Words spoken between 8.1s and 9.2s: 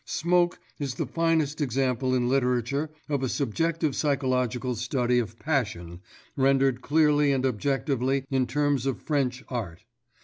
in terms of